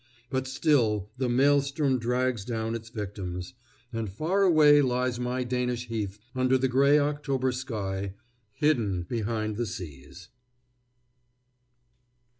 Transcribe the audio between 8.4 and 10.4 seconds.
hidden behind the seas.